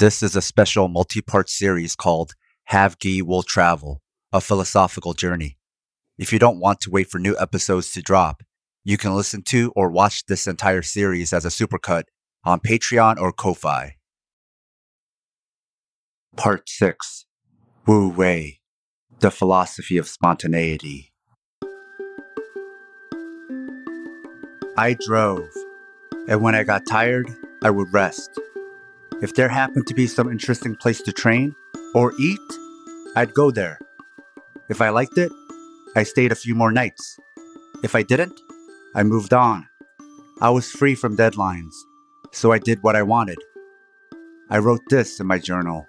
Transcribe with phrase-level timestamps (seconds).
[0.00, 2.32] This is a special multi part series called
[2.68, 4.00] Have Gi Will Travel,
[4.32, 5.58] a philosophical journey.
[6.16, 8.42] If you don't want to wait for new episodes to drop,
[8.82, 12.04] you can listen to or watch this entire series as a supercut
[12.44, 13.96] on Patreon or Ko-Fi.
[16.34, 17.26] Part 6
[17.86, 18.60] Wu Wei
[19.18, 21.12] The Philosophy of Spontaneity.
[24.78, 25.50] I drove,
[26.26, 27.28] and when I got tired,
[27.62, 28.30] I would rest.
[29.22, 31.54] If there happened to be some interesting place to train
[31.94, 32.40] or eat,
[33.14, 33.78] I'd go there.
[34.70, 35.30] If I liked it,
[35.94, 37.18] I stayed a few more nights.
[37.82, 38.40] If I didn't,
[38.94, 39.68] I moved on.
[40.40, 41.74] I was free from deadlines,
[42.32, 43.38] so I did what I wanted.
[44.48, 45.86] I wrote this in my journal.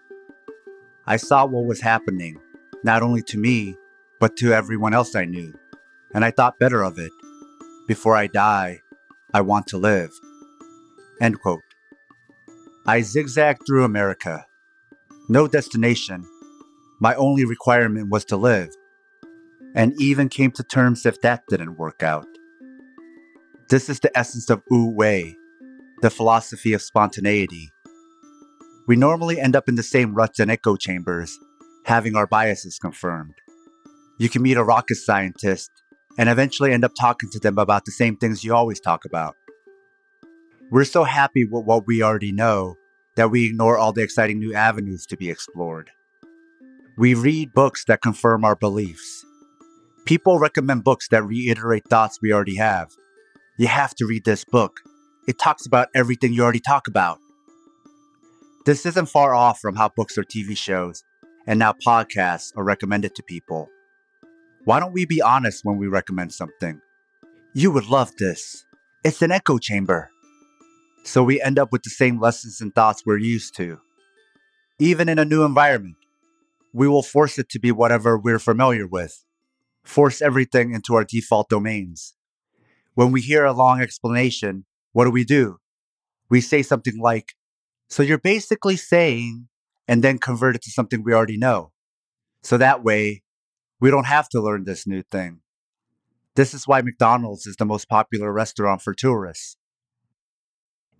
[1.08, 2.38] I saw what was happening,
[2.84, 3.78] not only to me,
[4.20, 5.54] but to everyone else I knew,
[6.14, 7.12] and I thought better of it.
[7.88, 8.82] Before I die,
[9.34, 10.12] I want to live.
[11.22, 11.71] End quote.
[12.88, 14.44] I zigzagged through America.
[15.30, 16.26] No destination.
[17.00, 18.70] My only requirement was to live.
[19.76, 22.26] And even came to terms if that didn't work out.
[23.70, 25.36] This is the essence of Wu Wei,
[26.02, 27.72] the philosophy of spontaneity.
[28.88, 31.38] We normally end up in the same ruts and echo chambers,
[31.86, 33.36] having our biases confirmed.
[34.18, 35.70] You can meet a rocket scientist
[36.18, 39.36] and eventually end up talking to them about the same things you always talk about.
[40.72, 42.78] We're so happy with what we already know
[43.18, 45.92] that we ignore all the exciting new avenues to be explored.
[46.98, 49.26] We read books that confirm our beliefs.
[50.06, 52.88] People recommend books that reiterate thoughts we already have.
[53.58, 54.80] You have to read this book.
[55.28, 57.20] It talks about everything you already talk about.
[58.66, 61.04] This isn't far off from how books or TV shows,
[61.46, 63.68] and now podcasts, are recommended to people.
[64.64, 66.80] Why don't we be honest when we recommend something?
[67.54, 68.66] You would love this.
[69.04, 70.11] It's an echo chamber.
[71.04, 73.80] So we end up with the same lessons and thoughts we're used to.
[74.80, 75.96] Even in a new environment,
[76.74, 79.24] we will force it to be whatever we're familiar with,
[79.84, 82.14] force everything into our default domains.
[82.94, 85.58] When we hear a long explanation, what do we do?
[86.30, 87.34] We say something like,
[87.90, 89.48] So you're basically saying,
[89.88, 91.72] and then convert it to something we already know.
[92.44, 93.24] So that way,
[93.80, 95.42] we don't have to learn this new thing.
[96.36, 99.58] This is why McDonald's is the most popular restaurant for tourists.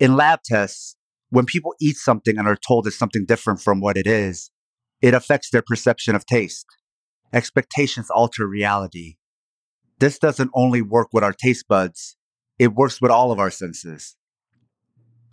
[0.02, 0.96] In lab tests,
[1.30, 4.50] when people eat something and are told it's something different from what it is,
[5.00, 6.66] it affects their perception of taste.
[7.32, 9.18] Expectations alter reality.
[10.00, 12.18] This doesn't only work with our taste buds,
[12.58, 14.16] it works with all of our senses.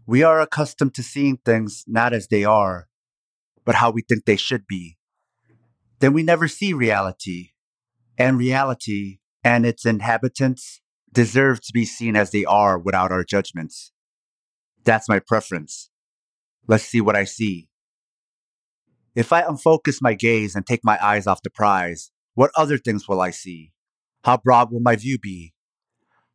[0.07, 2.89] We are accustomed to seeing things not as they are,
[3.65, 4.99] but how we think they should be.
[6.01, 7.53] Then we never see reality,
[8.19, 13.93] and reality and its inhabitants deserve to be seen as they are without our judgments.
[14.89, 15.91] That's my preference.
[16.67, 17.69] Let's see what I see.
[19.15, 23.07] If I unfocus my gaze and take my eyes off the prize, what other things
[23.07, 23.75] will I see?
[24.25, 25.53] How broad will my view be?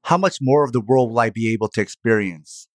[0.04, 2.68] How much more of the world will I be able to experience?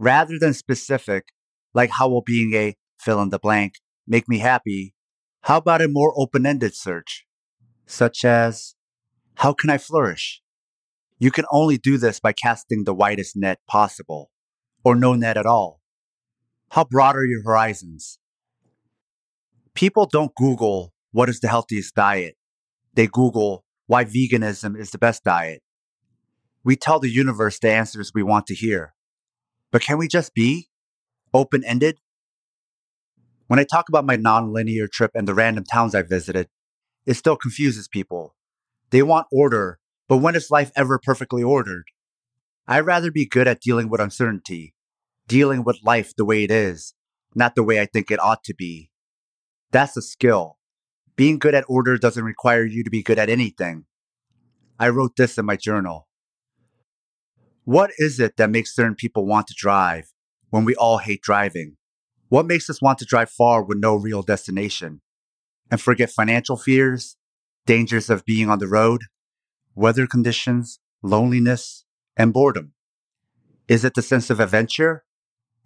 [0.00, 1.28] Rather than specific,
[1.72, 4.96] like how will being a fill in the blank make me happy,
[5.42, 7.24] how about a more open ended search?
[7.86, 8.74] Such as,
[9.36, 10.42] how can I flourish?
[11.20, 14.32] You can only do this by casting the widest net possible
[14.88, 15.82] or no net at all?
[16.70, 18.18] How broad are your horizons?
[19.74, 22.36] People don't Google what is the healthiest diet.
[22.94, 25.62] They Google why veganism is the best diet.
[26.64, 28.94] We tell the universe the answers we want to hear.
[29.70, 30.68] But can we just be
[31.34, 31.98] open ended?
[33.46, 36.48] When I talk about my non-linear trip and the random towns I visited,
[37.04, 38.34] it still confuses people.
[38.88, 41.84] They want order, but when is life ever perfectly ordered?
[42.66, 44.74] I'd rather be good at dealing with uncertainty,
[45.28, 46.94] dealing with life the way it is,
[47.34, 48.90] not the way I think it ought to be.
[49.70, 50.58] That's a skill.
[51.14, 53.84] Being good at order doesn't require you to be good at anything.
[54.80, 56.08] I wrote this in my journal.
[57.64, 60.12] What is it that makes certain people want to drive
[60.48, 61.76] when we all hate driving?
[62.28, 65.02] What makes us want to drive far with no real destination?
[65.70, 67.16] And forget financial fears,
[67.66, 69.02] dangers of being on the road,
[69.74, 71.84] weather conditions, loneliness,
[72.16, 72.72] and boredom?
[73.68, 75.04] Is it the sense of adventure?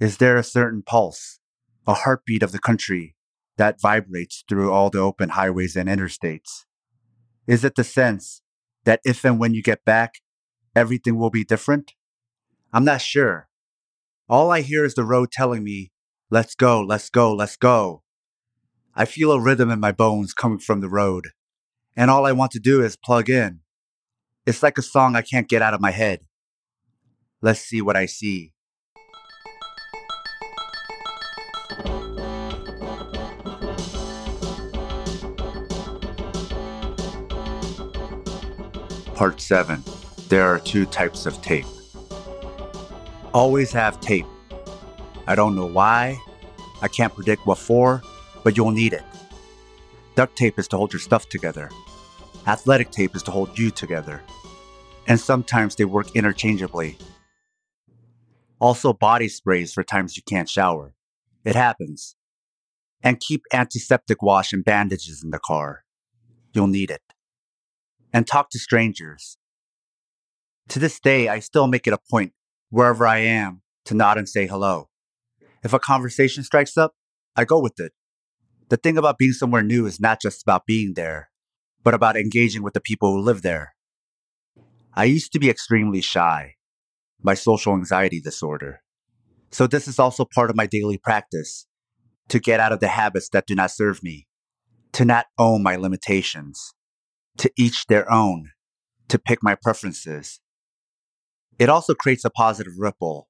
[0.03, 1.39] Is there a certain pulse,
[1.87, 3.15] a heartbeat of the country
[3.57, 6.65] that vibrates through all the open highways and interstates?
[7.47, 8.43] Is it the sense
[8.83, 10.15] that if and when you get back,
[10.75, 11.93] everything will be different?
[12.73, 13.47] I'm not sure.
[14.29, 15.93] All I hear is the road telling me,
[16.31, 18.03] let's go, let's go, let's go.
[18.97, 21.29] I feel a rhythm in my bones coming from the road,
[21.95, 23.61] and all I want to do is plug in.
[24.47, 26.23] It's like a song I can't get out of my head.
[27.41, 28.53] Let's see what I see.
[39.23, 39.85] Part 7
[40.31, 41.65] There are two types of tape.
[43.33, 44.27] Always have tape.
[45.29, 46.21] I don't know why,
[46.81, 48.03] I can't predict what for,
[48.43, 49.05] but you'll need it.
[50.17, 51.71] Duct tape is to hold your stuff together.
[52.49, 54.21] Athletic tape is to hold you together.
[55.07, 56.99] And sometimes they work interchangeably.
[58.59, 60.95] Also, body sprays for times you can't shower.
[61.45, 62.17] It happens.
[63.05, 65.85] And keep antiseptic wash and bandages in the car.
[66.53, 67.12] You'll need it.
[68.13, 69.39] And talk to strangers.
[70.69, 72.33] To this day, I still make it a point,
[72.71, 74.89] wherever I am, to nod and say hello.
[75.65, 76.93] If a conversation strikes up,
[77.37, 77.93] I go with it.
[78.69, 81.31] The thing about being somewhere new is not just about being there,
[81.83, 83.75] but about engaging with the people who live there.
[84.95, 86.57] I used to be extremely shy,
[87.23, 88.83] my social anxiety disorder.
[89.51, 91.67] So this is also part of my daily practice
[92.29, 94.27] to get out of the habits that do not serve me,
[94.93, 96.75] to not own my limitations,
[97.39, 98.51] to each their own,
[99.09, 100.41] to pick my preferences.
[101.59, 103.29] It also creates a positive ripple.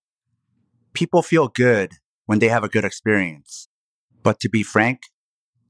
[0.93, 1.94] People feel good
[2.26, 3.69] when they have a good experience.
[4.22, 5.00] But to be frank,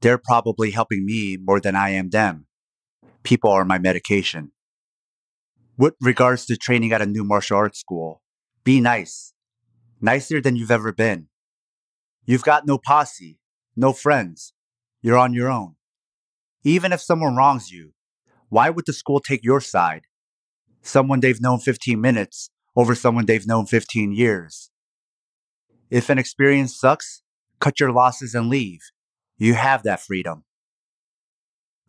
[0.01, 2.45] they're probably helping me more than I am them.
[3.23, 4.51] People are my medication.
[5.77, 8.21] With regards to training at a new martial arts school,
[8.63, 9.33] be nice.
[10.01, 11.29] Nicer than you've ever been.
[12.25, 13.39] You've got no posse,
[13.75, 14.53] no friends.
[15.01, 15.75] You're on your own.
[16.63, 17.93] Even if someone wrongs you,
[18.53, 20.03] why would the school take your side?
[20.83, 24.69] Someone they've known 15 minutes over someone they've known 15 years.
[25.89, 27.23] If an experience sucks,
[27.59, 28.81] cut your losses and leave.
[29.39, 30.43] You have that freedom.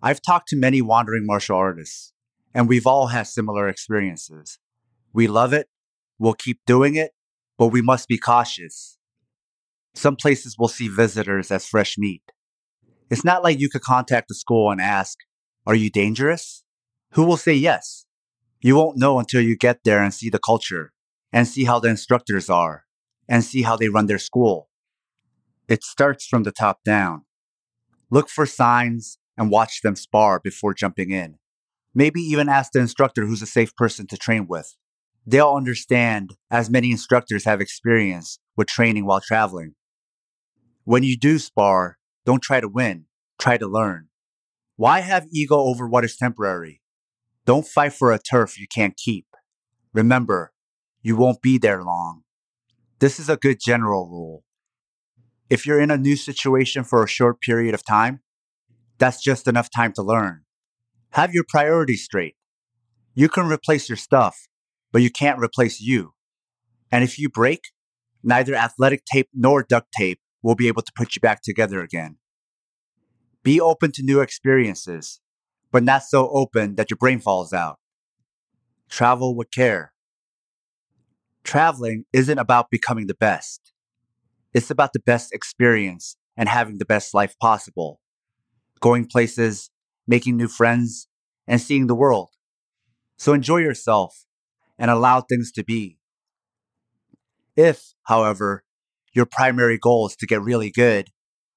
[0.02, 2.14] I've talked to many wandering martial artists,
[2.54, 4.58] and we've all had similar experiences.
[5.12, 5.68] We love it,
[6.18, 7.10] we'll keep doing it,
[7.58, 8.96] but we must be cautious.
[9.94, 12.22] Some places will see visitors as fresh meat.
[13.10, 15.18] It's not like you could contact the school and ask,
[15.66, 16.62] Are you dangerous?
[17.12, 18.06] Who will say yes?
[18.60, 20.92] You won't know until you get there and see the culture
[21.32, 22.84] and see how the instructors are
[23.28, 24.68] and see how they run their school.
[25.68, 27.24] It starts from the top down.
[28.10, 31.38] Look for signs and watch them spar before jumping in.
[31.94, 34.76] Maybe even ask the instructor who's a safe person to train with.
[35.26, 39.74] They'll understand, as many instructors have experience with training while traveling.
[40.84, 41.96] When you do spar,
[42.26, 43.06] don't try to win,
[43.38, 44.08] try to learn.
[44.76, 46.80] Why have ego over what is temporary?
[47.46, 49.26] Don't fight for a turf you can't keep.
[49.92, 50.52] Remember,
[51.02, 52.22] you won't be there long.
[52.98, 54.42] This is a good general rule.
[55.48, 58.20] If you're in a new situation for a short period of time,
[58.98, 60.42] that's just enough time to learn.
[61.10, 62.34] Have your priorities straight.
[63.14, 64.48] You can replace your stuff,
[64.90, 66.14] but you can't replace you.
[66.90, 67.70] And if you break,
[68.24, 72.16] neither athletic tape nor duct tape will be able to put you back together again.
[73.44, 75.20] Be open to new experiences,
[75.70, 77.78] but not so open that your brain falls out.
[78.88, 79.92] Travel with care.
[81.44, 83.72] Traveling isn't about becoming the best.
[84.54, 88.00] It's about the best experience and having the best life possible.
[88.80, 89.70] Going places,
[90.06, 91.08] making new friends,
[91.46, 92.30] and seeing the world.
[93.18, 94.24] So enjoy yourself
[94.78, 95.98] and allow things to be.
[97.56, 98.64] If, however,
[99.12, 101.10] your primary goal is to get really good,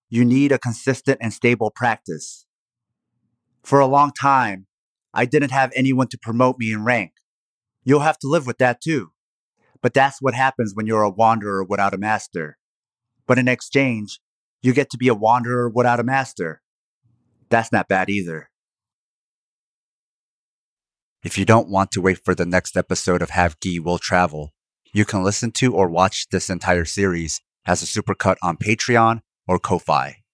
[0.09, 2.45] you need a consistent and stable practice.
[3.63, 4.67] For a long time,
[5.13, 7.11] I didn't have anyone to promote me in rank.
[7.83, 9.11] You'll have to live with that too.
[9.81, 12.57] But that's what happens when you're a wanderer without a master.
[13.27, 14.19] But in exchange,
[14.61, 16.61] you get to be a wanderer without a master.
[17.49, 18.49] That's not bad either.
[21.23, 24.53] If you don't want to wait for the next episode of Have Gi Will Travel,
[24.93, 29.57] you can listen to or watch this entire series as a supercut on Patreon or
[29.59, 30.17] Ko-Fi.